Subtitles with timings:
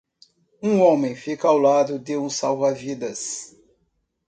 [0.63, 3.55] Um homem fica ao lado de um salva-vidas.